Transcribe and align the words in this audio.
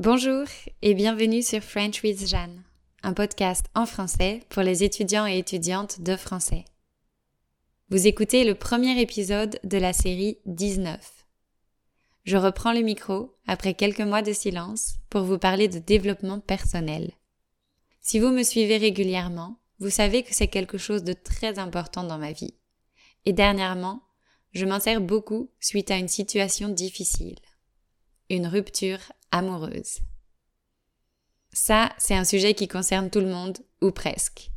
Bonjour 0.00 0.46
et 0.80 0.94
bienvenue 0.94 1.42
sur 1.42 1.60
French 1.60 2.02
with 2.02 2.26
Jeanne, 2.26 2.64
un 3.02 3.12
podcast 3.12 3.66
en 3.74 3.84
français 3.84 4.40
pour 4.48 4.62
les 4.62 4.82
étudiants 4.82 5.26
et 5.26 5.36
étudiantes 5.36 6.00
de 6.00 6.16
français. 6.16 6.64
Vous 7.90 8.06
écoutez 8.06 8.44
le 8.44 8.54
premier 8.54 8.98
épisode 8.98 9.60
de 9.62 9.76
la 9.76 9.92
série 9.92 10.38
19. 10.46 10.98
Je 12.24 12.38
reprends 12.38 12.72
le 12.72 12.80
micro 12.80 13.36
après 13.46 13.74
quelques 13.74 14.00
mois 14.00 14.22
de 14.22 14.32
silence 14.32 14.94
pour 15.10 15.24
vous 15.24 15.36
parler 15.36 15.68
de 15.68 15.80
développement 15.80 16.40
personnel. 16.40 17.12
Si 18.00 18.18
vous 18.18 18.30
me 18.30 18.42
suivez 18.42 18.78
régulièrement, 18.78 19.58
vous 19.80 19.90
savez 19.90 20.22
que 20.22 20.34
c'est 20.34 20.48
quelque 20.48 20.78
chose 20.78 21.04
de 21.04 21.12
très 21.12 21.58
important 21.58 22.04
dans 22.04 22.16
ma 22.16 22.32
vie. 22.32 22.54
Et 23.26 23.34
dernièrement, 23.34 24.00
je 24.52 24.64
m'en 24.64 24.80
sers 24.80 25.02
beaucoup 25.02 25.50
suite 25.60 25.90
à 25.90 25.98
une 25.98 26.08
situation 26.08 26.70
difficile. 26.70 27.36
Une 28.30 28.46
rupture 28.46 29.00
amoureuse. 29.32 29.98
Ça, 31.52 31.90
c'est 31.98 32.14
un 32.14 32.24
sujet 32.24 32.54
qui 32.54 32.68
concerne 32.68 33.10
tout 33.10 33.18
le 33.18 33.26
monde, 33.26 33.58
ou 33.82 33.90
presque. 33.90 34.52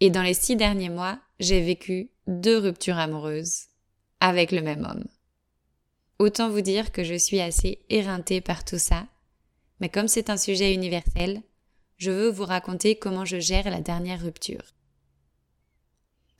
Et 0.00 0.10
dans 0.10 0.22
les 0.22 0.34
six 0.34 0.56
derniers 0.56 0.88
mois, 0.88 1.20
j'ai 1.38 1.60
vécu 1.60 2.10
deux 2.26 2.58
ruptures 2.58 2.98
amoureuses 2.98 3.66
avec 4.18 4.50
le 4.50 4.62
même 4.62 4.84
homme. 4.84 5.04
Autant 6.18 6.50
vous 6.50 6.60
dire 6.60 6.90
que 6.90 7.04
je 7.04 7.14
suis 7.14 7.40
assez 7.40 7.84
éreintée 7.88 8.40
par 8.40 8.64
tout 8.64 8.78
ça, 8.78 9.06
mais 9.78 9.88
comme 9.88 10.08
c'est 10.08 10.28
un 10.28 10.36
sujet 10.36 10.74
universel, 10.74 11.42
je 11.98 12.10
veux 12.10 12.30
vous 12.30 12.46
raconter 12.46 12.96
comment 12.96 13.24
je 13.24 13.38
gère 13.38 13.70
la 13.70 13.80
dernière 13.80 14.22
rupture. 14.22 14.74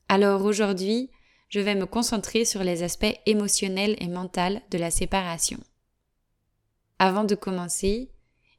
Alors 0.08 0.44
aujourd'hui, 0.44 1.08
je 1.50 1.60
vais 1.60 1.76
me 1.76 1.86
concentrer 1.86 2.44
sur 2.44 2.64
les 2.64 2.82
aspects 2.82 3.16
émotionnels 3.26 3.96
et 4.00 4.08
mentaux 4.08 4.60
de 4.72 4.78
la 4.78 4.90
séparation. 4.90 5.60
Avant 6.98 7.24
de 7.24 7.34
commencer, 7.34 8.10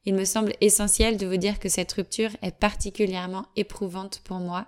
il 0.04 0.14
me 0.14 0.24
semble 0.24 0.54
essentiel 0.60 1.16
de 1.18 1.26
vous 1.26 1.36
dire 1.36 1.58
que 1.58 1.68
cette 1.68 1.92
rupture 1.92 2.30
est 2.42 2.56
particulièrement 2.56 3.46
éprouvante 3.56 4.20
pour 4.24 4.38
moi, 4.38 4.66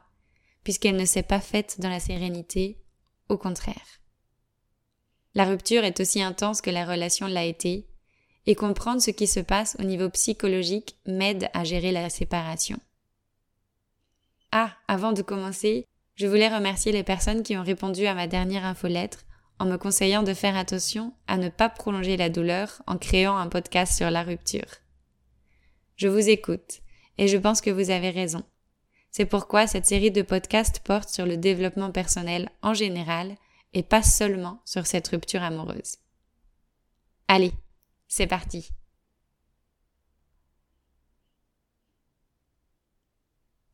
puisqu'elle 0.63 0.97
ne 0.97 1.05
s'est 1.07 1.23
pas 1.23 1.41
faite 1.41 1.81
dans 1.81 1.89
la 1.89 2.01
sérénité, 2.01 2.79
au 3.29 3.39
contraire. 3.39 4.01
La 5.35 5.45
rupture 5.45 5.85
est 5.85 6.01
aussi 6.01 6.21
intense 6.21 6.61
que 6.61 6.71
la 6.71 6.85
relation 6.85 7.27
l'a 7.27 7.45
été, 7.45 7.87
et 8.45 8.55
comprendre 8.55 9.01
ce 9.01 9.11
qui 9.11 9.27
se 9.27 9.41
passe 9.41 9.77
au 9.79 9.85
niveau 9.85 10.11
psychologique 10.11 10.97
m'aide 11.07 11.49
à 11.55 11.65
gérer 11.65 11.93
la 11.93 12.11
séparation. 12.11 12.79
Ah, 14.51 14.77
avant 14.89 15.13
de 15.13 15.23
commencer, 15.23 15.87
je 16.17 16.27
voulais 16.27 16.55
remercier 16.55 16.93
les 16.93 17.05
personnes 17.05 17.43
qui 17.43 17.57
ont 17.57 17.63
répondu 17.63 18.07
à 18.07 18.15
ma 18.15 18.27
dernière 18.27 18.67
infolettre 18.67 19.25
en 19.59 19.67
me 19.67 19.77
conseillant 19.77 20.23
de 20.23 20.35
faire 20.35 20.57
attention 20.57 21.15
à 21.27 21.37
ne 21.37 21.49
pas 21.49 21.69
prolonger 21.69 22.17
la 22.17 22.31
douleur 22.31 22.83
en 22.87 22.99
créant 22.99 23.37
un 23.37 23.49
podcast 23.49 23.97
sur 23.97 24.11
la 24.11 24.23
rupture. 24.23 24.81
Je 25.97 26.09
vous 26.09 26.29
écoute 26.29 26.81
et 27.19 27.29
je 27.29 27.37
pense 27.37 27.61
que 27.61 27.71
vous 27.71 27.91
avez 27.91 28.11
raison. 28.11 28.45
C'est 29.11 29.27
pourquoi 29.27 29.67
cette 29.67 29.87
série 29.87 30.11
de 30.11 30.23
podcasts 30.23 30.81
porte 30.81 31.11
sur 31.11 31.27
le 31.27 31.37
développement 31.37 31.93
personnel 31.93 32.49
en 32.63 32.75
général 32.75 33.37
et 33.75 33.83
pas 33.83 34.03
seulement 34.03 34.63
sur 34.65 34.87
cette 34.87 35.09
rupture 35.09 35.43
amoureuse. 35.43 35.97
Allez, 37.29 37.53
c'est 38.09 38.27
parti. 38.27 38.71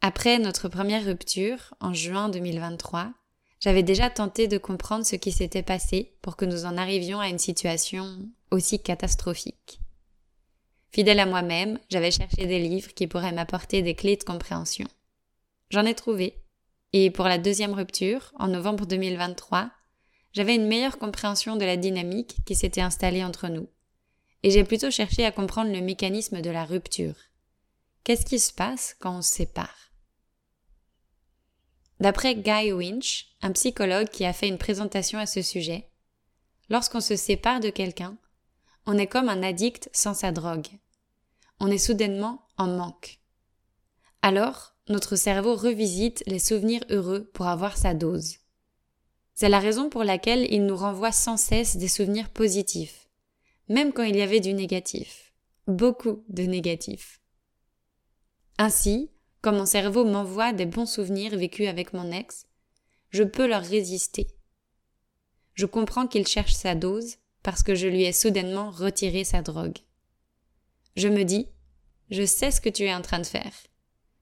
Après 0.01 0.39
notre 0.39 0.69
première 0.69 1.05
rupture, 1.05 1.75
en 1.81 1.93
juin 1.93 2.29
2023, 2.29 3.13
j'avais 3.61 3.83
déjà 3.83 4.11
tenté 4.11 4.49
de 4.49 4.59
comprendre 4.59 5.05
ce 5.05 5.17
qui 5.17 5.33
s'était 5.33 5.63
passé 5.63 6.13
pour 6.23 6.37
que 6.37 6.45
nous 6.45 6.65
en 6.65 6.77
arrivions 6.77 7.21
à 7.21 7.29
une 7.29 7.39
situation 7.39 8.19
aussi 8.51 8.81
catastrophique. 8.81 9.81
Fidèle 10.91 11.21
à 11.21 11.27
moi-même, 11.27 11.79
j'avais 11.91 12.11
cherché 12.11 12.47
des 12.47 12.61
livres 12.61 12.95
qui 12.95 13.07
pourraient 13.07 13.33
m'apporter 13.33 13.83
des 13.83 13.95
clés 13.95 14.17
de 14.17 14.25
compréhension. 14.25 14.89
J'en 15.71 15.85
ai 15.85 15.95
trouvé, 15.95 16.43
et 16.93 17.11
pour 17.11 17.27
la 17.27 17.39
deuxième 17.39 17.75
rupture, 17.75 18.33
en 18.39 18.49
novembre 18.49 18.87
2023, 18.87 19.71
j'avais 20.33 20.55
une 20.55 20.67
meilleure 20.67 20.99
compréhension 20.99 21.57
de 21.57 21.65
la 21.65 21.77
dynamique 21.77 22.37
qui 22.47 22.55
s'était 22.55 22.81
installée 22.81 23.25
entre 23.25 23.49
nous. 23.49 23.69
Et 24.43 24.51
j'ai 24.51 24.65
plutôt 24.65 24.91
cherché 24.91 25.25
à 25.25 25.33
comprendre 25.33 25.73
le 25.73 25.81
mécanisme 25.81 26.41
de 26.41 26.51
la 26.51 26.65
rupture. 26.65 27.17
Qu'est-ce 28.05 28.25
qui 28.25 28.39
se 28.39 28.53
passe 28.53 28.97
quand 28.99 29.19
on 29.19 29.23
se 29.23 29.33
sépare? 29.33 29.88
D'après 32.01 32.37
Guy 32.37 32.73
Winch, 32.73 33.37
un 33.43 33.53
psychologue 33.53 34.09
qui 34.09 34.25
a 34.25 34.33
fait 34.33 34.49
une 34.49 34.59
présentation 34.59 35.19
à 35.19 35.27
ce 35.27 35.43
sujet, 35.43 35.91
lorsqu'on 36.69 37.01
se 37.01 37.17
sépare 37.17 37.61
de 37.61 37.71
quelqu'un, 37.71 38.17
on 38.87 38.97
est 38.97 39.07
comme 39.07 39.29
un 39.29 39.43
addict 39.43 39.91
sans 39.93 40.15
sa 40.15 40.33
drogue. 40.33 40.69
On 41.61 41.71
est 41.71 41.79
soudainement 41.79 42.47
en 42.57 42.69
manque. 42.69 43.19
Alors, 44.23 44.75
notre 44.89 45.17
cerveau 45.17 45.55
revisite 45.57 46.23
les 46.27 46.39
souvenirs 46.39 46.85
heureux 46.89 47.25
pour 47.35 47.47
avoir 47.47 47.77
sa 47.77 47.95
dose. 47.95 48.37
C'est 49.35 49.49
la 49.49 49.59
raison 49.59 49.91
pour 49.91 50.05
laquelle 50.05 50.47
il 50.53 50.67
nous 50.67 50.77
renvoie 50.77 51.13
sans 51.13 51.37
cesse 51.37 51.77
des 51.77 51.89
souvenirs 51.89 52.31
positifs, 52.31 53.09
même 53.69 53.93
quand 53.93 54.03
il 54.05 54.17
y 54.17 54.23
avait 54.23 54.41
du 54.41 54.53
négatif, 54.55 55.33
beaucoup 55.67 56.25
de 56.29 56.43
négatif. 56.45 57.21
Ainsi, 58.57 59.11
comme 59.41 59.57
mon 59.57 59.67
cerveau 59.67 60.05
m'envoie 60.05 60.53
des 60.53 60.67
bons 60.67 60.87
souvenirs 60.87 61.37
vécus 61.37 61.69
avec 61.69 61.93
mon 61.93 62.11
ex, 62.11 62.47
je 63.11 63.23
peux 63.23 63.47
leur 63.47 63.63
résister. 63.63 64.27
Je 65.55 65.67
comprends 65.67 66.07
qu'il 66.07 66.27
cherche 66.27 66.55
sa 66.55 66.75
dose 66.75 67.17
parce 67.43 67.63
que 67.63 67.75
je 67.75 67.89
lui 67.89 68.05
ai 68.05 68.13
soudainement 68.13 68.71
retiré 68.71 69.25
sa 69.25 69.43
drogue. 69.43 69.79
Je 70.97 71.09
me 71.09 71.25
dis, 71.25 71.49
je 72.11 72.25
sais 72.25 72.51
ce 72.51 72.61
que 72.61 72.69
tu 72.69 72.85
es 72.85 72.95
en 72.95 73.03
train 73.03 73.21
de 73.21 73.27
faire, 73.27 73.53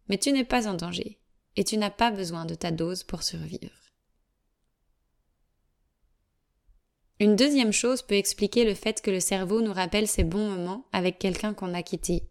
mais 0.09 0.19
tu 0.19 0.33
n'es 0.33 0.45
pas 0.45 0.69
en 0.69 0.75
danger 0.75 1.19
et 1.57 1.65
tu 1.65 1.77
n'as 1.79 1.91
pas 1.91 2.11
besoin 2.11 2.45
de 2.45 2.55
ta 2.55 2.71
dose 2.71 3.03
pour 3.03 3.23
survivre. 3.23 3.73
Une 7.19 7.35
deuxième 7.35 7.73
chose 7.73 8.03
peut 8.03 8.17
expliquer 8.17 8.65
le 8.65 8.75
fait 8.75 9.01
que 9.01 9.11
le 9.11 9.21
cerveau 9.21 9.63
nous 9.63 9.73
rappelle 9.73 10.07
ces 10.07 10.25
bons 10.25 10.51
moments 10.51 10.87
avec 10.93 11.19
quelqu'un 11.19 11.55
qu'on 11.55 11.73
a 11.73 11.83
quitté 11.83 12.29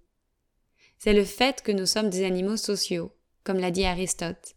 c'est 1.06 1.14
le 1.14 1.24
fait 1.24 1.62
que 1.62 1.72
nous 1.72 1.86
sommes 1.86 2.10
des 2.10 2.26
animaux 2.26 2.58
sociaux, 2.58 3.12
comme 3.44 3.60
l'a 3.60 3.70
dit 3.70 3.86
Aristote, 3.86 4.56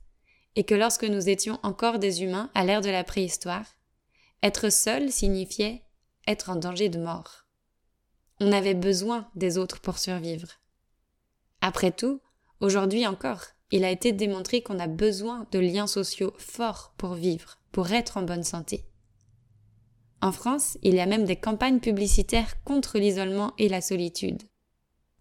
et 0.56 0.64
que 0.64 0.74
lorsque 0.74 1.04
nous 1.04 1.28
étions 1.28 1.60
encore 1.62 1.98
des 1.98 2.22
humains 2.22 2.50
à 2.54 2.64
l'ère 2.64 2.80
de 2.80 2.88
la 2.88 3.04
préhistoire, 3.04 3.66
être 4.42 4.70
seul 4.70 5.12
signifiait 5.12 5.82
être 6.26 6.48
en 6.48 6.56
danger 6.56 6.88
de 6.88 6.98
mort. 6.98 7.44
On 8.40 8.50
avait 8.50 8.72
besoin 8.72 9.28
des 9.34 9.58
autres 9.58 9.82
pour 9.82 9.98
survivre. 9.98 10.48
Après 11.60 11.90
tout, 11.90 12.22
aujourd'hui 12.60 13.06
encore, 13.06 13.42
il 13.70 13.84
a 13.84 13.90
été 13.90 14.12
démontré 14.12 14.62
qu'on 14.62 14.78
a 14.78 14.86
besoin 14.86 15.46
de 15.52 15.58
liens 15.58 15.86
sociaux 15.86 16.32
forts 16.38 16.94
pour 16.96 17.12
vivre, 17.12 17.58
pour 17.72 17.92
être 17.92 18.16
en 18.16 18.22
bonne 18.22 18.42
santé. 18.42 18.86
En 20.22 20.32
France, 20.32 20.78
il 20.82 20.94
y 20.94 21.00
a 21.00 21.04
même 21.04 21.26
des 21.26 21.36
campagnes 21.36 21.80
publicitaires 21.80 22.54
contre 22.64 22.98
l'isolement 22.98 23.52
et 23.58 23.68
la 23.68 23.82
solitude 23.82 24.44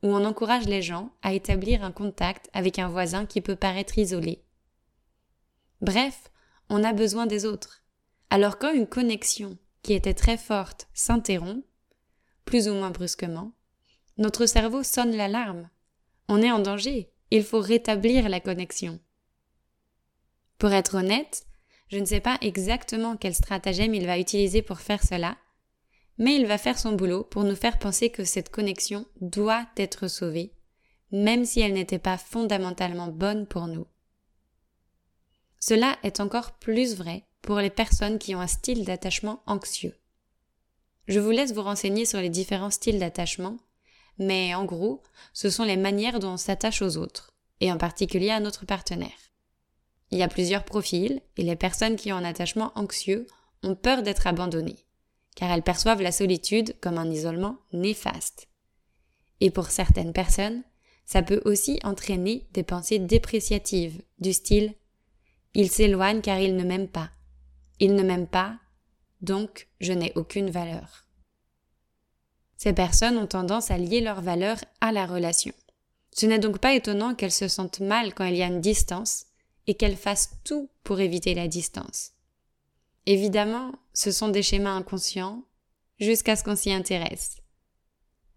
où 0.03 0.07
on 0.07 0.25
encourage 0.25 0.65
les 0.65 0.81
gens 0.81 1.11
à 1.21 1.33
établir 1.33 1.83
un 1.83 1.91
contact 1.91 2.49
avec 2.53 2.79
un 2.79 2.87
voisin 2.87 3.25
qui 3.25 3.41
peut 3.41 3.55
paraître 3.55 3.97
isolé. 3.97 4.43
Bref, 5.81 6.31
on 6.69 6.83
a 6.83 6.93
besoin 6.93 7.25
des 7.25 7.45
autres. 7.45 7.83
Alors 8.29 8.59
quand 8.59 8.73
une 8.73 8.87
connexion 8.87 9.57
qui 9.83 9.93
était 9.93 10.13
très 10.13 10.37
forte 10.37 10.87
s'interrompt, 10.93 11.65
plus 12.45 12.67
ou 12.67 12.73
moins 12.73 12.91
brusquement, 12.91 13.53
notre 14.17 14.45
cerveau 14.45 14.83
sonne 14.83 15.15
l'alarme. 15.15 15.69
On 16.27 16.41
est 16.41 16.51
en 16.51 16.59
danger, 16.59 17.11
il 17.31 17.43
faut 17.43 17.59
rétablir 17.59 18.29
la 18.29 18.39
connexion. 18.39 18.99
Pour 20.57 20.71
être 20.71 20.95
honnête, 20.95 21.45
je 21.89 21.99
ne 21.99 22.05
sais 22.05 22.19
pas 22.19 22.37
exactement 22.41 23.15
quel 23.15 23.35
stratagème 23.35 23.93
il 23.93 24.05
va 24.05 24.19
utiliser 24.19 24.61
pour 24.61 24.79
faire 24.79 25.03
cela, 25.03 25.37
mais 26.17 26.35
il 26.35 26.45
va 26.47 26.57
faire 26.57 26.79
son 26.79 26.93
boulot 26.93 27.23
pour 27.23 27.43
nous 27.43 27.55
faire 27.55 27.77
penser 27.77 28.09
que 28.09 28.23
cette 28.23 28.49
connexion 28.49 29.05
doit 29.21 29.67
être 29.77 30.07
sauvée, 30.07 30.53
même 31.11 31.45
si 31.45 31.59
elle 31.61 31.73
n'était 31.73 31.99
pas 31.99 32.17
fondamentalement 32.17 33.07
bonne 33.07 33.45
pour 33.45 33.67
nous. 33.67 33.85
Cela 35.59 35.97
est 36.03 36.19
encore 36.19 36.53
plus 36.53 36.95
vrai 36.95 37.25
pour 37.41 37.59
les 37.59 37.69
personnes 37.69 38.19
qui 38.19 38.35
ont 38.35 38.41
un 38.41 38.47
style 38.47 38.83
d'attachement 38.83 39.41
anxieux. 39.45 39.95
Je 41.07 41.19
vous 41.19 41.31
laisse 41.31 41.53
vous 41.53 41.63
renseigner 41.63 42.05
sur 42.05 42.19
les 42.19 42.29
différents 42.29 42.71
styles 42.71 42.99
d'attachement, 42.99 43.57
mais 44.17 44.53
en 44.55 44.65
gros, 44.65 45.01
ce 45.33 45.49
sont 45.49 45.63
les 45.63 45.77
manières 45.77 46.19
dont 46.19 46.31
on 46.31 46.37
s'attache 46.37 46.81
aux 46.81 46.97
autres, 46.97 47.31
et 47.61 47.71
en 47.71 47.77
particulier 47.77 48.31
à 48.31 48.39
notre 48.39 48.65
partenaire. 48.65 49.11
Il 50.09 50.17
y 50.17 50.23
a 50.23 50.27
plusieurs 50.27 50.65
profils, 50.65 51.21
et 51.37 51.43
les 51.43 51.55
personnes 51.55 51.95
qui 51.95 52.11
ont 52.11 52.17
un 52.17 52.23
attachement 52.23 52.71
anxieux 52.75 53.27
ont 53.63 53.75
peur 53.75 54.03
d'être 54.03 54.27
abandonnées 54.27 54.86
car 55.37 55.51
elles 55.51 55.61
perçoivent 55.61 56.01
la 56.01 56.11
solitude 56.11 56.75
comme 56.81 56.97
un 56.97 57.11
isolement 57.11 57.59
néfaste. 57.71 58.47
Et 59.39 59.51
pour 59.51 59.67
certaines 59.67 60.11
personnes, 60.11 60.63
ça 61.05 61.21
peut 61.21 61.43
aussi 61.45 61.79
entraîner 61.83 62.47
des 62.53 62.63
pensées 62.63 62.97
dépréciatives, 62.97 64.01
du 64.17 64.33
style 64.33 64.73
Il 65.53 65.69
s'éloigne 65.69 66.21
car 66.21 66.39
il 66.39 66.55
ne 66.55 66.63
m'aime 66.63 66.87
pas. 66.87 67.11
Il 67.79 67.93
ne 67.93 68.01
m'aime 68.01 68.25
pas, 68.25 68.57
donc 69.21 69.67
je 69.79 69.93
n'ai 69.93 70.11
aucune 70.15 70.49
valeur. 70.49 71.05
Ces 72.57 72.73
personnes 72.73 73.19
ont 73.19 73.27
tendance 73.27 73.69
à 73.69 73.77
lier 73.77 74.01
leurs 74.01 74.21
valeurs 74.21 74.63
à 74.81 74.91
la 74.91 75.05
relation. 75.05 75.53
Ce 76.15 76.25
n'est 76.25 76.39
donc 76.39 76.57
pas 76.57 76.73
étonnant 76.73 77.13
qu'elles 77.13 77.31
se 77.31 77.47
sentent 77.47 77.79
mal 77.79 78.15
quand 78.15 78.25
il 78.25 78.37
y 78.37 78.41
a 78.41 78.47
une 78.47 78.59
distance 78.59 79.27
et 79.67 79.75
qu'elles 79.75 79.97
fassent 79.97 80.39
tout 80.43 80.71
pour 80.83 80.99
éviter 80.99 81.35
la 81.35 81.47
distance. 81.47 82.16
Évidemment, 83.07 83.71
ce 83.93 84.11
sont 84.11 84.27
des 84.27 84.43
schémas 84.43 84.75
inconscients 84.75 85.45
jusqu'à 85.97 86.35
ce 86.35 86.43
qu'on 86.43 86.57
s'y 86.57 86.73
intéresse. 86.73 87.37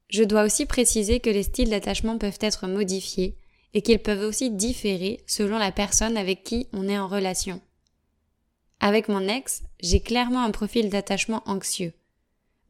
Je 0.08 0.22
dois 0.22 0.44
aussi 0.44 0.64
préciser 0.64 1.18
que 1.18 1.28
les 1.28 1.42
styles 1.42 1.70
d'attachement 1.70 2.18
peuvent 2.18 2.38
être 2.40 2.68
modifiés 2.68 3.36
et 3.74 3.82
qu'ils 3.82 3.98
peuvent 3.98 4.22
aussi 4.22 4.48
différer 4.50 5.24
selon 5.26 5.58
la 5.58 5.72
personne 5.72 6.16
avec 6.16 6.44
qui 6.44 6.68
on 6.72 6.88
est 6.88 6.98
en 6.98 7.08
relation. 7.08 7.60
Avec 8.78 9.08
mon 9.08 9.26
ex, 9.26 9.64
j'ai 9.80 10.00
clairement 10.00 10.44
un 10.44 10.52
profil 10.52 10.88
d'attachement 10.88 11.42
anxieux. 11.46 11.92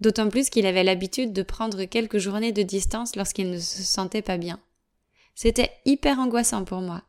D'autant 0.01 0.31
plus 0.31 0.49
qu'il 0.49 0.65
avait 0.65 0.85
l'habitude 0.85 1.35
de 1.35 1.43
prendre 1.43 1.85
quelques 1.85 2.19
journées 2.19 2.53
de 2.53 2.63
distance 2.63 3.15
lorsqu'il 3.15 3.51
ne 3.51 3.59
se 3.59 3.83
sentait 3.83 4.23
pas 4.23 4.39
bien. 4.39 4.59
C'était 5.35 5.71
hyper 5.85 6.19
angoissant 6.19 6.65
pour 6.65 6.81
moi. 6.81 7.03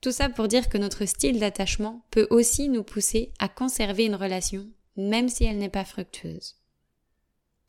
Tout 0.00 0.12
ça 0.12 0.28
pour 0.28 0.48
dire 0.48 0.68
que 0.68 0.78
notre 0.78 1.04
style 1.04 1.40
d'attachement 1.40 2.02
peut 2.10 2.26
aussi 2.30 2.68
nous 2.68 2.82
pousser 2.82 3.32
à 3.38 3.48
conserver 3.48 4.04
une 4.04 4.14
relation, 4.14 4.66
même 4.96 5.28
si 5.28 5.44
elle 5.44 5.58
n'est 5.58 5.68
pas 5.68 5.84
fructueuse. 5.84 6.56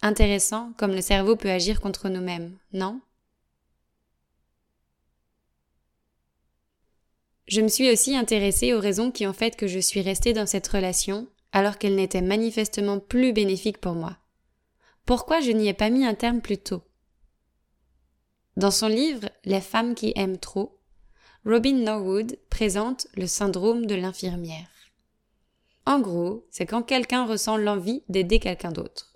Intéressant 0.02 0.74
comme 0.78 0.92
le 0.92 1.02
cerveau 1.02 1.36
peut 1.36 1.50
agir 1.50 1.82
contre 1.82 2.10
nous-mêmes, 2.10 2.58
non? 2.74 3.02
Je 7.48 7.62
me 7.62 7.70
suis 7.70 7.90
aussi 7.90 8.16
intéressée 8.16 8.74
aux 8.74 8.80
raisons 8.80 9.10
qui 9.10 9.26
ont 9.26 9.34
fait 9.34 9.56
que 9.56 9.68
je 9.68 9.80
suis 9.80 10.02
restée 10.02 10.34
dans 10.34 10.46
cette 10.46 10.68
relation 10.68 11.28
alors 11.54 11.78
qu'elle 11.78 11.96
n'était 11.96 12.22
manifestement 12.22 13.00
plus 13.00 13.32
bénéfique 13.32 13.80
pour 13.80 13.94
moi. 13.94 14.18
Pourquoi 15.06 15.40
je 15.40 15.52
n'y 15.52 15.70
ai 15.70 15.74
pas 15.74 15.90
mis 15.90 16.06
un 16.06 16.14
terme 16.14 16.42
plus 16.42 16.58
tôt? 16.58 16.84
Dans 18.58 18.72
son 18.72 18.88
livre 18.88 19.30
Les 19.46 19.62
femmes 19.62 19.96
qui 19.96 20.12
aiment 20.16 20.38
trop, 20.38 20.77
Robin 21.50 21.76
Norwood 21.76 22.38
présente 22.50 23.08
le 23.16 23.26
syndrome 23.26 23.86
de 23.86 23.96
l'infirmière. 23.96 24.68
En 25.86 26.02
gros, 26.02 26.46
c'est 26.52 26.66
quand 26.66 26.84
quelqu'un 26.84 27.26
ressent 27.26 27.56
l'envie 27.56 28.04
d'aider 28.10 28.40
quelqu'un 28.40 28.74
d'autre. 28.74 29.14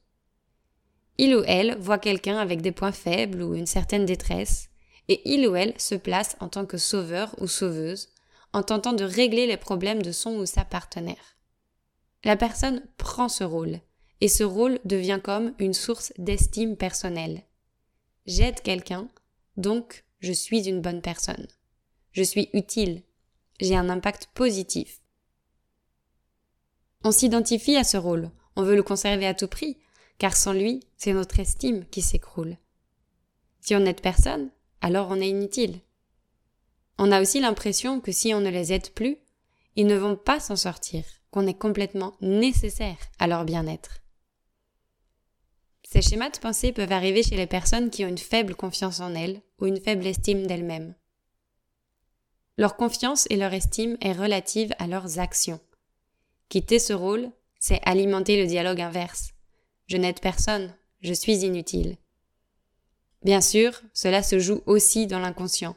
Il 1.17 1.35
ou 1.35 1.43
elle 1.45 1.75
voit 1.77 1.99
quelqu'un 1.99 2.37
avec 2.37 2.61
des 2.61 2.71
points 2.71 2.93
faibles 2.93 3.41
ou 3.41 3.53
une 3.53 3.65
certaine 3.65 4.05
détresse, 4.05 4.69
et 5.09 5.21
il 5.25 5.45
ou 5.45 5.57
elle 5.57 5.77
se 5.77 5.95
place 5.95 6.37
en 6.39 6.47
tant 6.47 6.65
que 6.65 6.77
sauveur 6.77 7.35
ou 7.41 7.47
sauveuse, 7.47 8.07
en 8.53 8.63
tentant 8.63 8.93
de 8.93 9.03
régler 9.03 9.45
les 9.45 9.57
problèmes 9.57 10.01
de 10.01 10.13
son 10.13 10.35
ou 10.35 10.45
sa 10.45 10.63
partenaire. 10.63 11.35
La 12.23 12.37
personne 12.37 12.81
prend 12.95 13.27
ce 13.27 13.43
rôle, 13.43 13.81
et 14.21 14.29
ce 14.29 14.45
rôle 14.45 14.79
devient 14.85 15.19
comme 15.21 15.53
une 15.59 15.73
source 15.73 16.13
d'estime 16.17 16.77
personnelle. 16.77 17.41
J'aide 18.25 18.61
quelqu'un, 18.61 19.09
donc 19.57 20.05
je 20.21 20.31
suis 20.31 20.69
une 20.69 20.79
bonne 20.79 21.01
personne. 21.01 21.45
Je 22.11 22.23
suis 22.23 22.49
utile. 22.53 23.03
J'ai 23.59 23.75
un 23.75 23.89
impact 23.89 24.29
positif. 24.33 25.01
On 27.03 27.11
s'identifie 27.11 27.77
à 27.77 27.83
ce 27.83 27.97
rôle, 27.97 28.29
on 28.55 28.63
veut 28.63 28.75
le 28.75 28.83
conserver 28.83 29.25
à 29.25 29.33
tout 29.33 29.47
prix, 29.47 29.77
car 30.17 30.35
sans 30.35 30.53
lui, 30.53 30.81
c'est 30.97 31.13
notre 31.13 31.39
estime 31.39 31.85
qui 31.85 32.01
s'écroule. 32.01 32.57
Si 33.59 33.75
on 33.75 33.79
n'aide 33.79 34.01
personne, 34.01 34.51
alors 34.81 35.07
on 35.09 35.19
est 35.21 35.29
inutile. 35.29 35.79
On 36.97 37.11
a 37.11 37.21
aussi 37.21 37.39
l'impression 37.39 38.01
que 38.01 38.11
si 38.11 38.33
on 38.33 38.41
ne 38.41 38.49
les 38.49 38.73
aide 38.73 38.91
plus, 38.91 39.17
ils 39.75 39.87
ne 39.87 39.95
vont 39.95 40.15
pas 40.15 40.39
s'en 40.39 40.55
sortir, 40.55 41.03
qu'on 41.31 41.47
est 41.47 41.57
complètement 41.57 42.15
nécessaire 42.21 42.97
à 43.19 43.27
leur 43.27 43.45
bien-être. 43.45 43.99
Ces 45.83 46.01
schémas 46.01 46.29
de 46.29 46.37
pensée 46.37 46.71
peuvent 46.71 46.91
arriver 46.91 47.23
chez 47.23 47.35
les 47.35 47.47
personnes 47.47 47.89
qui 47.89 48.05
ont 48.05 48.09
une 48.09 48.17
faible 48.17 48.55
confiance 48.55 48.99
en 48.99 49.15
elles 49.15 49.41
ou 49.59 49.65
une 49.65 49.81
faible 49.81 50.05
estime 50.05 50.45
d'elles-mêmes. 50.45 50.93
Leur 52.57 52.75
confiance 52.75 53.27
et 53.29 53.37
leur 53.37 53.53
estime 53.53 53.97
est 54.01 54.13
relative 54.13 54.73
à 54.77 54.87
leurs 54.87 55.19
actions. 55.19 55.59
Quitter 56.49 56.79
ce 56.79 56.93
rôle, 56.93 57.31
c'est 57.59 57.79
alimenter 57.83 58.41
le 58.41 58.47
dialogue 58.47 58.81
inverse. 58.81 59.31
Je 59.87 59.97
n'aide 59.97 60.19
personne, 60.19 60.73
je 61.01 61.13
suis 61.13 61.45
inutile. 61.45 61.97
Bien 63.23 63.41
sûr, 63.41 63.81
cela 63.93 64.23
se 64.23 64.39
joue 64.39 64.61
aussi 64.65 65.07
dans 65.07 65.19
l'inconscient, 65.19 65.75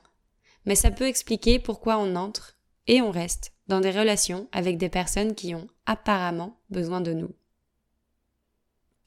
mais 0.64 0.74
ça 0.74 0.90
peut 0.90 1.06
expliquer 1.06 1.58
pourquoi 1.58 1.98
on 1.98 2.16
entre 2.16 2.56
et 2.86 3.02
on 3.02 3.10
reste 3.10 3.52
dans 3.68 3.80
des 3.80 3.90
relations 3.90 4.48
avec 4.52 4.78
des 4.78 4.88
personnes 4.88 5.34
qui 5.34 5.54
ont 5.54 5.68
apparemment 5.86 6.58
besoin 6.70 7.00
de 7.00 7.12
nous. 7.12 7.32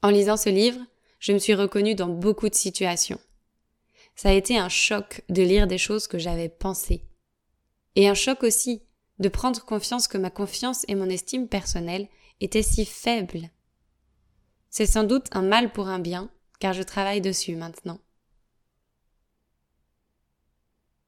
En 0.02 0.10
lisant 0.10 0.36
ce 0.36 0.50
livre, 0.50 0.80
je 1.18 1.32
me 1.32 1.38
suis 1.38 1.54
reconnue 1.54 1.94
dans 1.94 2.08
beaucoup 2.08 2.48
de 2.48 2.54
situations. 2.54 3.18
Ça 4.14 4.30
a 4.30 4.32
été 4.32 4.56
un 4.56 4.68
choc 4.68 5.22
de 5.28 5.42
lire 5.42 5.66
des 5.66 5.78
choses 5.78 6.06
que 6.06 6.18
j'avais 6.18 6.48
pensées. 6.48 7.07
Et 7.98 8.06
un 8.06 8.14
choc 8.14 8.44
aussi 8.44 8.80
de 9.18 9.28
prendre 9.28 9.64
confiance 9.64 10.06
que 10.06 10.18
ma 10.18 10.30
confiance 10.30 10.84
et 10.86 10.94
mon 10.94 11.10
estime 11.10 11.48
personnelle 11.48 12.06
étaient 12.40 12.62
si 12.62 12.84
faibles. 12.84 13.50
C'est 14.70 14.86
sans 14.86 15.02
doute 15.02 15.26
un 15.32 15.42
mal 15.42 15.72
pour 15.72 15.88
un 15.88 15.98
bien, 15.98 16.30
car 16.60 16.74
je 16.74 16.84
travaille 16.84 17.20
dessus 17.20 17.56
maintenant. 17.56 17.98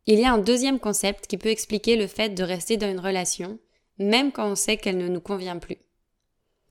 Il 0.06 0.18
y 0.18 0.24
a 0.24 0.32
un 0.32 0.38
deuxième 0.38 0.80
concept 0.80 1.28
qui 1.28 1.38
peut 1.38 1.50
expliquer 1.50 1.94
le 1.94 2.08
fait 2.08 2.30
de 2.30 2.42
rester 2.42 2.76
dans 2.76 2.90
une 2.90 2.98
relation, 2.98 3.60
même 3.98 4.32
quand 4.32 4.50
on 4.50 4.56
sait 4.56 4.76
qu'elle 4.76 4.98
ne 4.98 5.06
nous 5.06 5.20
convient 5.20 5.58
plus. 5.58 5.78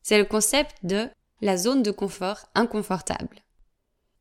C'est 0.01 0.17
le 0.17 0.25
concept 0.25 0.75
de 0.83 1.07
la 1.39 1.55
zone 1.55 1.81
de 1.81 1.91
confort 1.91 2.45
inconfortable. 2.55 3.41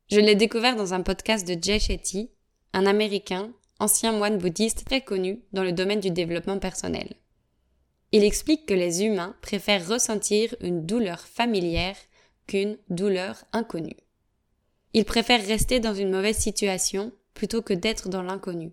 Je 0.09 0.21
l'ai 0.21 0.35
découvert 0.35 0.77
dans 0.77 0.93
un 0.93 1.01
podcast 1.01 1.45
de 1.45 1.61
Jay 1.61 1.77
Shetty, 1.77 2.31
un 2.71 2.85
Américain, 2.85 3.51
ancien 3.79 4.11
moine 4.11 4.37
bouddhiste 4.37 4.85
très 4.85 5.01
connu 5.01 5.41
dans 5.53 5.63
le 5.63 5.71
domaine 5.71 5.99
du 5.99 6.11
développement 6.11 6.59
personnel. 6.59 7.15
Il 8.11 8.23
explique 8.23 8.65
que 8.65 8.73
les 8.73 9.03
humains 9.03 9.35
préfèrent 9.41 9.87
ressentir 9.87 10.55
une 10.61 10.85
douleur 10.85 11.21
familière 11.21 11.95
qu'une 12.47 12.77
douleur 12.89 13.45
inconnue. 13.53 13.97
Ils 14.93 15.05
préfèrent 15.05 15.45
rester 15.45 15.79
dans 15.79 15.93
une 15.93 16.11
mauvaise 16.11 16.37
situation 16.37 17.11
plutôt 17.33 17.61
que 17.61 17.73
d'être 17.73 18.09
dans 18.09 18.23
l'inconnu. 18.23 18.71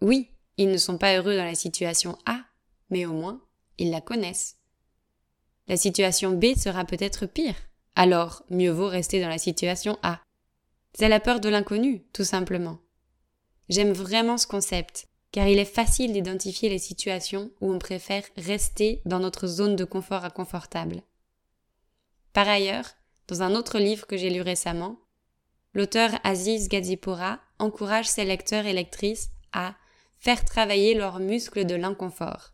Oui, 0.00 0.28
ils 0.56 0.70
ne 0.70 0.76
sont 0.76 0.98
pas 0.98 1.16
heureux 1.16 1.36
dans 1.36 1.44
la 1.44 1.54
situation 1.54 2.18
A, 2.26 2.40
mais 2.90 3.06
au 3.06 3.12
moins, 3.12 3.40
ils 3.78 3.90
la 3.90 4.00
connaissent. 4.00 4.58
La 5.68 5.76
situation 5.76 6.32
B 6.32 6.56
sera 6.56 6.84
peut-être 6.84 7.26
pire, 7.26 7.54
alors 7.94 8.44
mieux 8.50 8.70
vaut 8.70 8.88
rester 8.88 9.20
dans 9.20 9.28
la 9.28 9.38
situation 9.38 9.96
A. 10.02 10.20
C'est 10.94 11.08
la 11.08 11.20
peur 11.20 11.38
de 11.38 11.48
l'inconnu, 11.48 12.02
tout 12.12 12.24
simplement. 12.24 12.78
J'aime 13.68 13.92
vraiment 13.92 14.36
ce 14.36 14.46
concept, 14.46 15.08
car 15.30 15.48
il 15.48 15.58
est 15.58 15.64
facile 15.64 16.12
d'identifier 16.12 16.68
les 16.68 16.78
situations 16.78 17.50
où 17.60 17.72
on 17.72 17.78
préfère 17.78 18.24
rester 18.36 19.00
dans 19.04 19.18
notre 19.18 19.46
zone 19.46 19.76
de 19.76 19.84
confort 19.84 20.24
inconfortable. 20.24 21.02
Par 22.32 22.48
ailleurs, 22.48 22.90
dans 23.28 23.42
un 23.42 23.54
autre 23.54 23.78
livre 23.78 24.06
que 24.06 24.16
j'ai 24.16 24.30
lu 24.30 24.40
récemment, 24.40 24.98
l'auteur 25.74 26.10
Aziz 26.24 26.68
Gazipura 26.68 27.40
encourage 27.58 28.08
ses 28.08 28.24
lecteurs 28.24 28.66
et 28.66 28.72
lectrices 28.72 29.30
à 29.52 29.74
faire 30.18 30.44
travailler 30.44 30.94
leurs 30.94 31.18
muscles 31.18 31.64
de 31.64 31.74
l'inconfort. 31.74 32.52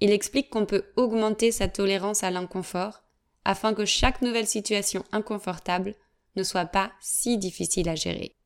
Il 0.00 0.10
explique 0.10 0.50
qu'on 0.50 0.66
peut 0.66 0.84
augmenter 0.96 1.50
sa 1.52 1.68
tolérance 1.68 2.22
à 2.24 2.30
l'inconfort 2.30 3.02
afin 3.44 3.74
que 3.74 3.84
chaque 3.84 4.22
nouvelle 4.22 4.46
situation 4.46 5.04
inconfortable 5.12 5.94
ne 6.36 6.42
soit 6.42 6.66
pas 6.66 6.92
si 7.00 7.38
difficile 7.38 7.88
à 7.88 7.94
gérer. 7.94 8.36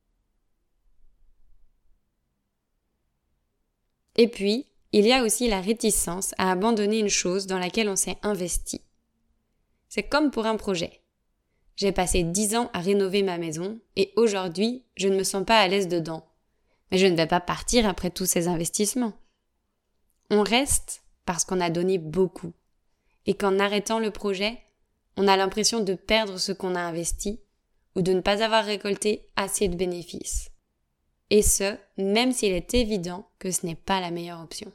Et 4.19 4.27
puis, 4.27 4.65
il 4.91 5.07
y 5.07 5.13
a 5.13 5.23
aussi 5.23 5.47
la 5.47 5.61
réticence 5.61 6.35
à 6.37 6.51
abandonner 6.51 6.99
une 6.99 7.07
chose 7.07 7.47
dans 7.47 7.57
laquelle 7.57 7.87
on 7.87 7.95
s'est 7.95 8.17
investi. 8.21 8.81
C'est 9.87 10.03
comme 10.03 10.29
pour 10.29 10.45
un 10.45 10.57
projet. 10.57 10.99
J'ai 11.77 11.93
passé 11.93 12.23
dix 12.23 12.53
ans 12.57 12.69
à 12.73 12.81
rénover 12.81 13.23
ma 13.23 13.37
maison 13.37 13.79
et 13.95 14.11
aujourd'hui, 14.17 14.83
je 14.97 15.07
ne 15.07 15.15
me 15.15 15.23
sens 15.23 15.45
pas 15.45 15.57
à 15.61 15.69
l'aise 15.69 15.87
dedans. 15.87 16.27
Mais 16.91 16.97
je 16.97 17.07
ne 17.07 17.15
vais 17.15 17.27
pas 17.27 17.39
partir 17.39 17.87
après 17.87 18.09
tous 18.09 18.25
ces 18.25 18.49
investissements. 18.49 19.13
On 20.29 20.43
reste 20.43 21.01
parce 21.23 21.45
qu'on 21.45 21.61
a 21.61 21.69
donné 21.69 21.97
beaucoup. 21.97 22.51
Et 23.25 23.35
qu'en 23.35 23.57
arrêtant 23.57 23.99
le 23.99 24.11
projet, 24.11 24.57
on 25.15 25.29
a 25.29 25.37
l'impression 25.37 25.79
de 25.79 25.93
perdre 25.93 26.39
ce 26.39 26.51
qu'on 26.51 26.75
a 26.75 26.81
investi 26.81 27.39
ou 27.95 28.01
de 28.01 28.11
ne 28.11 28.19
pas 28.19 28.43
avoir 28.43 28.65
récolté 28.65 29.29
assez 29.37 29.69
de 29.69 29.77
bénéfices. 29.77 30.48
Et 31.29 31.41
ce, 31.41 31.77
même 31.97 32.31
s'il 32.31 32.53
est 32.53 32.73
évident 32.73 33.29
que 33.37 33.51
ce 33.51 33.65
n'est 33.65 33.75
pas 33.75 34.01
la 34.01 34.11
meilleure 34.11 34.41
option. 34.41 34.71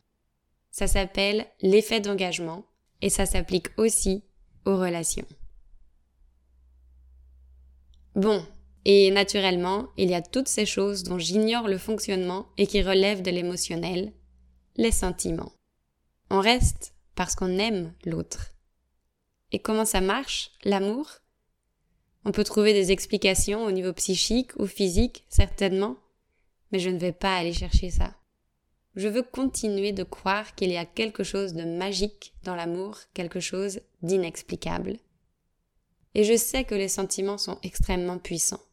Ça 0.70 0.86
s'appelle 0.86 1.46
l'effet 1.62 2.00
d'engagement 2.00 2.64
et 3.00 3.10
ça 3.10 3.26
s'applique 3.26 3.68
aussi 3.76 4.24
aux 4.64 4.76
relations. 4.76 5.26
Bon, 8.14 8.46
et 8.84 9.10
naturellement, 9.10 9.88
il 9.96 10.10
y 10.10 10.14
a 10.14 10.22
toutes 10.22 10.48
ces 10.48 10.66
choses 10.66 11.02
dont 11.02 11.18
j'ignore 11.18 11.68
le 11.68 11.78
fonctionnement 11.78 12.46
et 12.56 12.66
qui 12.66 12.82
relèvent 12.82 13.22
de 13.22 13.30
l'émotionnel, 13.30 14.12
les 14.76 14.92
sentiments. 14.92 15.52
On 16.30 16.40
reste 16.40 16.94
parce 17.14 17.34
qu'on 17.34 17.58
aime 17.58 17.92
l'autre. 18.04 18.52
Et 19.52 19.58
comment 19.58 19.84
ça 19.84 20.00
marche, 20.00 20.50
l'amour? 20.64 21.10
On 22.24 22.32
peut 22.32 22.44
trouver 22.44 22.72
des 22.72 22.92
explications 22.92 23.64
au 23.64 23.70
niveau 23.70 23.92
psychique 23.92 24.50
ou 24.58 24.66
physique, 24.66 25.24
certainement, 25.28 25.96
mais 26.74 26.80
je 26.80 26.90
ne 26.90 26.98
vais 26.98 27.12
pas 27.12 27.36
aller 27.36 27.52
chercher 27.52 27.88
ça. 27.88 28.16
Je 28.96 29.06
veux 29.06 29.22
continuer 29.22 29.92
de 29.92 30.02
croire 30.02 30.56
qu'il 30.56 30.72
y 30.72 30.76
a 30.76 30.84
quelque 30.84 31.22
chose 31.22 31.54
de 31.54 31.62
magique 31.62 32.34
dans 32.42 32.56
l'amour, 32.56 32.98
quelque 33.14 33.38
chose 33.38 33.78
d'inexplicable. 34.02 34.96
Et 36.16 36.24
je 36.24 36.36
sais 36.36 36.64
que 36.64 36.74
les 36.74 36.88
sentiments 36.88 37.38
sont 37.38 37.60
extrêmement 37.62 38.18
puissants. 38.18 38.64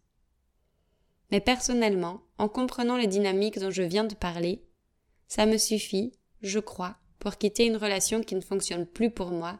Mais 1.29 1.41
personnellement, 1.41 2.24
en 2.39 2.50
comprenant 2.50 2.98
les 2.98 3.05
dynamiques 3.05 3.60
dont 3.60 3.70
je 3.70 3.84
viens 3.84 4.05
de 4.05 4.15
parler, 4.15 4.63
ça 5.27 5.46
me 5.46 5.60
suffit, 5.60 6.12
je 6.41 6.58
crois, 6.58 6.96
pour 7.20 7.38
quitter 7.38 7.67
une 7.67 7.77
relation 7.77 8.24
qui 8.24 8.34
ne 8.34 8.41
fonctionne 8.41 8.88
plus 8.88 9.12
pour 9.12 9.29
moi, 9.29 9.60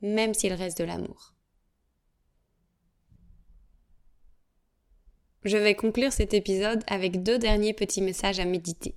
même 0.00 0.32
s'il 0.32 0.54
reste 0.54 0.78
de 0.78 0.84
l'amour. 0.84 1.34
Je 5.44 5.56
vais 5.56 5.74
conclure 5.74 6.12
cet 6.12 6.34
épisode 6.34 6.82
avec 6.86 7.22
deux 7.22 7.38
derniers 7.38 7.72
petits 7.72 8.02
messages 8.02 8.40
à 8.40 8.44
méditer. 8.44 8.94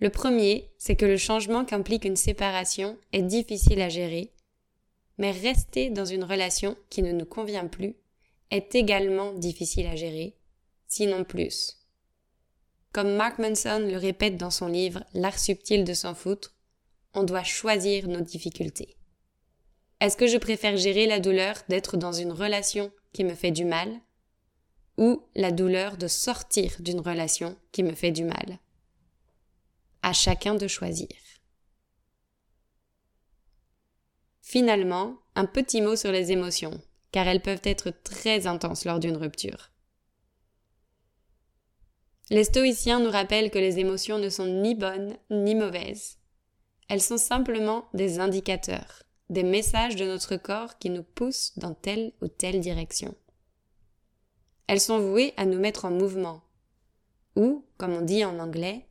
Le 0.00 0.10
premier, 0.10 0.70
c'est 0.78 0.94
que 0.94 1.06
le 1.06 1.16
changement 1.16 1.64
qu'implique 1.64 2.04
une 2.04 2.16
séparation 2.16 2.96
est 3.12 3.22
difficile 3.22 3.80
à 3.80 3.88
gérer, 3.88 4.32
mais 5.18 5.32
rester 5.32 5.90
dans 5.90 6.04
une 6.04 6.22
relation 6.22 6.76
qui 6.88 7.02
ne 7.02 7.10
nous 7.10 7.24
convient 7.26 7.66
plus 7.66 7.96
est 8.52 8.76
également 8.76 9.32
difficile 9.32 9.88
à 9.88 9.96
gérer, 9.96 10.36
sinon 10.86 11.24
plus. 11.24 11.76
Comme 12.92 13.16
Mark 13.16 13.40
Manson 13.40 13.80
le 13.90 13.96
répète 13.96 14.36
dans 14.36 14.50
son 14.50 14.68
livre 14.68 15.04
L'art 15.14 15.38
subtil 15.38 15.84
de 15.84 15.94
s'en 15.94 16.14
foutre, 16.14 16.54
on 17.12 17.24
doit 17.24 17.42
choisir 17.42 18.06
nos 18.06 18.20
difficultés. 18.20 18.96
Est-ce 20.00 20.16
que 20.16 20.28
je 20.28 20.38
préfère 20.38 20.76
gérer 20.76 21.06
la 21.06 21.18
douleur 21.18 21.56
d'être 21.68 21.96
dans 21.96 22.12
une 22.12 22.30
relation 22.30 22.92
qui 23.12 23.24
me 23.24 23.34
fait 23.34 23.50
du 23.50 23.64
mal 23.64 23.90
ou 24.98 25.22
la 25.34 25.52
douleur 25.52 25.96
de 25.96 26.08
sortir 26.08 26.76
d'une 26.80 27.00
relation 27.00 27.56
qui 27.72 27.82
me 27.82 27.94
fait 27.94 28.10
du 28.10 28.24
mal 28.24 28.58
à 30.02 30.12
chacun 30.12 30.54
de 30.54 30.68
choisir. 30.68 31.08
Finalement, 34.42 35.16
un 35.34 35.44
petit 35.44 35.82
mot 35.82 35.96
sur 35.96 36.12
les 36.12 36.32
émotions, 36.32 36.80
car 37.12 37.26
elles 37.28 37.42
peuvent 37.42 37.60
être 37.64 37.90
très 37.90 38.46
intenses 38.46 38.84
lors 38.84 38.98
d'une 38.98 39.16
rupture. 39.16 39.70
Les 42.30 42.44
stoïciens 42.44 43.00
nous 43.00 43.10
rappellent 43.10 43.50
que 43.50 43.58
les 43.58 43.78
émotions 43.78 44.18
ne 44.18 44.28
sont 44.28 44.46
ni 44.46 44.74
bonnes 44.74 45.16
ni 45.30 45.54
mauvaises. 45.54 46.18
Elles 46.88 47.02
sont 47.02 47.18
simplement 47.18 47.88
des 47.94 48.20
indicateurs, 48.20 49.02
des 49.30 49.42
messages 49.42 49.96
de 49.96 50.04
notre 50.04 50.36
corps 50.36 50.78
qui 50.78 50.90
nous 50.90 51.02
poussent 51.02 51.52
dans 51.58 51.74
telle 51.74 52.12
ou 52.22 52.28
telle 52.28 52.60
direction. 52.60 53.14
Elles 54.68 54.80
sont 54.80 55.00
vouées 55.00 55.34
à 55.36 55.46
nous 55.46 55.58
mettre 55.58 55.86
en 55.86 55.90
mouvement, 55.90 56.42
ou, 57.36 57.64
comme 57.78 57.94
on 57.94 58.02
dit 58.02 58.24
en 58.24 58.38
anglais, 58.38 58.86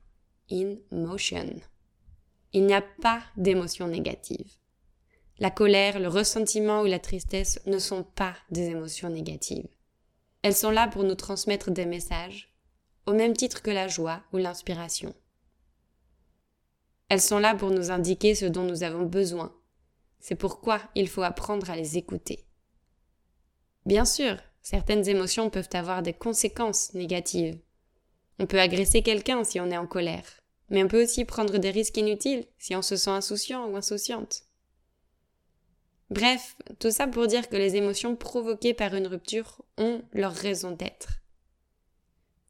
in 0.51 0.75
motion. 0.91 1.55
Il 2.51 2.65
n'y 2.65 2.73
a 2.73 2.81
pas 2.81 3.21
d'émotions 3.37 3.87
négatives. 3.87 4.57
La 5.37 5.51
colère, 5.51 5.99
le 5.99 6.07
ressentiment 6.07 6.81
ou 6.81 6.85
la 6.85 6.97
tristesse 6.97 7.59
ne 7.67 7.77
sont 7.77 8.03
pas 8.03 8.35
des 8.49 8.69
émotions 8.69 9.09
négatives. 9.09 9.67
Elles 10.41 10.55
sont 10.55 10.71
là 10.71 10.87
pour 10.87 11.03
nous 11.03 11.15
transmettre 11.15 11.69
des 11.69 11.85
messages, 11.85 12.51
au 13.05 13.13
même 13.13 13.37
titre 13.37 13.61
que 13.61 13.69
la 13.69 13.87
joie 13.87 14.23
ou 14.33 14.37
l'inspiration. 14.37 15.13
Elles 17.09 17.21
sont 17.21 17.39
là 17.39 17.53
pour 17.53 17.69
nous 17.69 17.91
indiquer 17.91 18.33
ce 18.33 18.45
dont 18.45 18.63
nous 18.63 18.81
avons 18.81 19.03
besoin. 19.03 19.55
C'est 20.19 20.35
pourquoi 20.35 20.81
il 20.95 21.07
faut 21.07 21.21
apprendre 21.21 21.69
à 21.69 21.75
les 21.75 21.97
écouter. 21.97 22.47
Bien 23.85 24.05
sûr, 24.05 24.37
certaines 24.69 25.07
émotions 25.07 25.49
peuvent 25.49 25.69
avoir 25.71 26.01
des 26.01 26.11
conséquences 26.11 26.93
négatives, 26.93 27.57
on 28.37 28.47
peut 28.47 28.59
agresser 28.59 29.01
quelqu'un 29.01 29.45
si 29.45 29.61
on 29.61 29.71
est 29.71 29.77
en 29.77 29.87
colère, 29.87 30.41
mais 30.69 30.83
on 30.83 30.89
peut 30.89 31.03
aussi 31.03 31.23
prendre 31.23 31.57
des 31.57 31.71
risques 31.71 31.95
inutiles 31.95 32.45
si 32.57 32.75
on 32.75 32.81
se 32.81 32.97
sent 32.97 33.11
insouciant 33.11 33.65
ou 33.69 33.77
insouciante. 33.77 34.43
Bref, 36.09 36.57
tout 36.79 36.91
ça 36.91 37.07
pour 37.07 37.27
dire 37.27 37.47
que 37.47 37.55
les 37.55 37.77
émotions 37.77 38.17
provoquées 38.17 38.73
par 38.73 38.93
une 38.93 39.07
rupture 39.07 39.63
ont 39.77 40.01
leur 40.11 40.33
raison 40.33 40.71
d'être. 40.71 41.21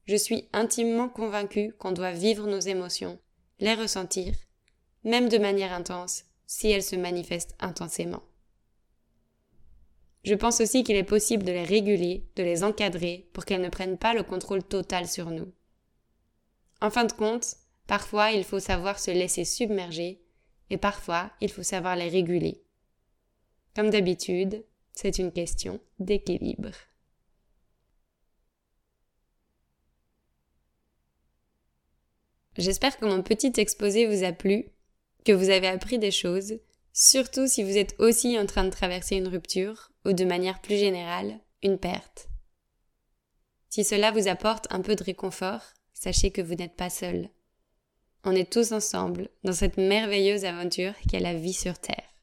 Je 0.06 0.16
suis 0.16 0.50
intimement 0.54 1.10
convaincue 1.10 1.76
qu'on 1.78 1.92
doit 1.92 2.14
vivre 2.14 2.48
nos 2.48 2.60
émotions, 2.60 3.20
les 3.60 3.76
ressentir, 3.76 4.34
même 5.04 5.30
de 5.30 5.38
manière 5.38 5.72
intense, 5.72 6.24
si 6.48 6.72
elles 6.72 6.84
se 6.84 6.96
manifestent 6.96 7.56
intensément. 7.60 8.24
Je 10.27 10.36
pense 10.36 10.60
aussi 10.60 10.84
qu'il 10.84 10.98
est 10.98 11.05
possible 11.05 11.46
de 11.46 11.53
les 11.53 11.63
réguler, 11.63 12.25
de 12.36 12.43
les 12.43 12.65
encadrer 12.65 13.29
pour 13.31 13.46
qu'elles 13.46 13.62
ne 13.62 13.69
prennent 13.69 13.98
pas 13.98 14.13
le 14.13 14.24
contrôle 14.24 14.62
total 14.62 15.07
sur 15.07 15.31
nous. 15.31 15.53
En 16.81 16.89
fin 16.89 17.05
de 17.05 17.13
compte, 17.13 17.55
parfois 17.88 18.31
il 18.31 18.43
faut 18.43 18.60
savoir 18.60 19.00
se 19.00 19.10
laisser 19.10 19.46
submerger 19.46 20.22
et 20.69 20.75
parfois 20.75 21.31
il 21.39 21.50
faut 21.50 21.63
savoir 21.63 21.96
les 21.96 22.10
réguler. 22.10 22.62
Comme 23.74 23.89
d'habitude, 23.89 24.65
c'est 24.91 25.17
une 25.17 25.31
question 25.31 25.79
d'équilibre. 25.98 26.72
J'espère 32.57 33.00
que 33.00 33.05
mon 33.05 33.24
petit 33.24 33.53
exposé 33.55 34.05
vous 34.05 34.25
a 34.25 34.34
plu, 34.34 34.65
que 35.24 35.31
vous 35.31 35.50
avez 35.50 35.67
appris 35.67 36.00
des 36.00 36.12
choses, 36.12 36.60
surtout 36.98 37.46
si 37.46 37.63
vous 37.63 37.77
êtes 37.77 37.96
aussi 38.00 38.39
en 38.39 38.48
train 38.48 38.63
de 38.63 38.72
traverser 38.72 39.18
une 39.18 39.27
rupture 39.27 39.92
ou 40.04 40.13
de 40.13 40.25
manière 40.25 40.60
plus 40.60 40.77
générale, 40.77 41.39
une 41.62 41.77
perte. 41.77 42.27
Si 43.70 43.84
cela 43.84 44.10
vous 44.12 44.27
apporte 44.27 44.66
un 44.72 44.82
peu 44.82 44.96
de 44.96 45.04
réconfort, 45.04 45.62
sachez 45.94 46.32
que 46.32 46.42
vous 46.42 46.56
n'êtes 46.56 46.75
pas 46.75 46.89
seul. 46.89 47.30
On 48.24 48.32
est 48.32 48.51
tous 48.51 48.72
ensemble 48.72 49.30
dans 49.44 49.54
cette 49.54 49.77
merveilleuse 49.77 50.44
aventure 50.44 50.94
qu'est 51.08 51.20
la 51.20 51.36
vie 51.36 51.54
sur 51.54 51.77
Terre. 51.77 52.16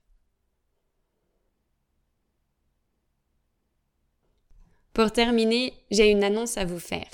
Pour 4.92 5.12
terminer, 5.12 5.72
j'ai 5.92 6.10
une 6.10 6.24
annonce 6.24 6.58
à 6.58 6.64
vous 6.64 6.80
faire. 6.80 7.10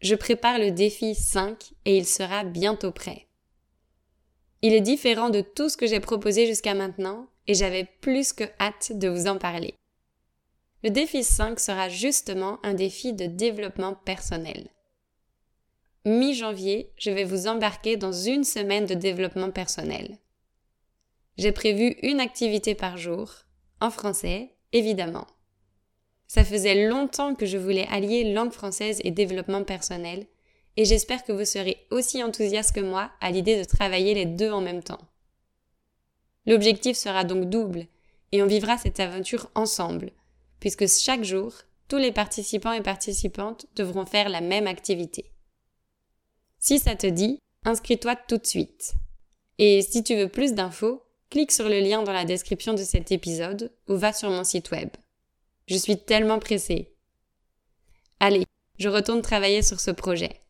Je 0.00 0.14
prépare 0.14 0.60
le 0.60 0.70
défi 0.70 1.16
5 1.16 1.72
et 1.86 1.96
il 1.96 2.06
sera 2.06 2.44
bientôt 2.44 2.92
prêt. 2.92 3.27
Il 4.62 4.72
est 4.74 4.80
différent 4.80 5.30
de 5.30 5.40
tout 5.40 5.68
ce 5.68 5.76
que 5.76 5.86
j'ai 5.86 6.00
proposé 6.00 6.46
jusqu'à 6.46 6.74
maintenant 6.74 7.28
et 7.46 7.54
j'avais 7.54 7.84
plus 8.00 8.32
que 8.32 8.44
hâte 8.60 8.92
de 8.94 9.08
vous 9.08 9.26
en 9.26 9.38
parler. 9.38 9.74
Le 10.82 10.90
défi 10.90 11.24
5 11.24 11.58
sera 11.58 11.88
justement 11.88 12.58
un 12.62 12.74
défi 12.74 13.12
de 13.12 13.26
développement 13.26 13.94
personnel 13.94 14.68
mi-janvier, 16.08 16.92
je 16.96 17.10
vais 17.10 17.24
vous 17.24 17.46
embarquer 17.46 17.96
dans 17.96 18.12
une 18.12 18.44
semaine 18.44 18.86
de 18.86 18.94
développement 18.94 19.50
personnel. 19.50 20.18
J'ai 21.36 21.52
prévu 21.52 21.96
une 22.02 22.20
activité 22.20 22.74
par 22.74 22.96
jour, 22.96 23.32
en 23.80 23.90
français, 23.90 24.56
évidemment. 24.72 25.26
Ça 26.26 26.44
faisait 26.44 26.88
longtemps 26.88 27.34
que 27.34 27.46
je 27.46 27.58
voulais 27.58 27.86
allier 27.90 28.32
langue 28.32 28.52
française 28.52 29.00
et 29.04 29.10
développement 29.10 29.64
personnel, 29.64 30.26
et 30.78 30.84
j'espère 30.84 31.24
que 31.24 31.32
vous 31.32 31.44
serez 31.44 31.84
aussi 31.90 32.22
enthousiaste 32.22 32.72
que 32.72 32.80
moi 32.80 33.10
à 33.20 33.32
l'idée 33.32 33.58
de 33.58 33.64
travailler 33.64 34.14
les 34.14 34.26
deux 34.26 34.52
en 34.52 34.60
même 34.60 34.84
temps. 34.84 35.00
L'objectif 36.46 36.96
sera 36.96 37.24
donc 37.24 37.50
double, 37.50 37.88
et 38.30 38.44
on 38.44 38.46
vivra 38.46 38.78
cette 38.78 39.00
aventure 39.00 39.50
ensemble, 39.56 40.12
puisque 40.60 40.86
chaque 40.86 41.24
jour, 41.24 41.52
tous 41.88 41.96
les 41.96 42.12
participants 42.12 42.72
et 42.72 42.80
participantes 42.80 43.66
devront 43.74 44.06
faire 44.06 44.28
la 44.28 44.40
même 44.40 44.68
activité. 44.68 45.32
Si 46.60 46.78
ça 46.78 46.94
te 46.94 47.08
dit, 47.08 47.40
inscris-toi 47.64 48.14
tout 48.14 48.38
de 48.38 48.46
suite. 48.46 48.94
Et 49.58 49.82
si 49.82 50.04
tu 50.04 50.14
veux 50.14 50.28
plus 50.28 50.54
d'infos, 50.54 51.02
clique 51.28 51.50
sur 51.50 51.68
le 51.68 51.80
lien 51.80 52.04
dans 52.04 52.12
la 52.12 52.24
description 52.24 52.74
de 52.74 52.84
cet 52.84 53.10
épisode 53.10 53.72
ou 53.88 53.96
va 53.96 54.12
sur 54.12 54.30
mon 54.30 54.44
site 54.44 54.70
web. 54.70 54.90
Je 55.66 55.76
suis 55.76 55.98
tellement 55.98 56.38
pressée. 56.38 56.94
Allez, 58.20 58.44
je 58.78 58.88
retourne 58.88 59.22
travailler 59.22 59.62
sur 59.62 59.80
ce 59.80 59.90
projet. 59.90 60.40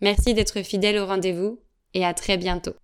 Merci 0.00 0.34
d'être 0.34 0.62
fidèle 0.62 0.98
au 0.98 1.06
rendez-vous 1.06 1.60
et 1.94 2.04
à 2.04 2.12
très 2.12 2.36
bientôt. 2.36 2.74